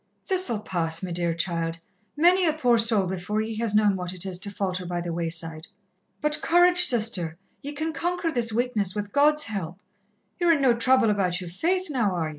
"This'll 0.27 0.61
pass, 0.61 1.03
me 1.03 1.11
dear 1.11 1.35
child. 1.35 1.77
Many 2.17 2.47
a 2.47 2.53
poor 2.53 2.79
soul 2.79 3.05
before 3.05 3.39
ye 3.39 3.55
has 3.57 3.75
known 3.75 3.95
what 3.95 4.13
it 4.15 4.25
is 4.25 4.39
to 4.39 4.49
falter 4.49 4.83
by 4.83 4.99
the 4.99 5.13
wayside. 5.13 5.67
But 6.21 6.41
courage, 6.41 6.85
Sister, 6.85 7.37
ye 7.61 7.73
can 7.73 7.93
conquer 7.93 8.31
this 8.31 8.51
weakness 8.51 8.95
with 8.95 9.11
God's 9.13 9.43
help. 9.43 9.77
You're 10.39 10.53
in 10.53 10.61
no 10.63 10.73
trouble 10.73 11.11
about 11.11 11.39
your 11.39 11.51
faith, 11.51 11.91
now 11.91 12.15
are 12.15 12.29
ye?" 12.29 12.29